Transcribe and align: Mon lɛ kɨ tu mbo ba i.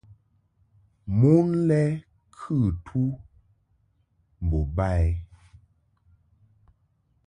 Mon 1.19 1.47
lɛ 1.67 1.81
kɨ 2.39 2.55
tu 2.85 3.01
mbo 4.43 4.59
ba 4.75 4.87
i. 5.07 5.09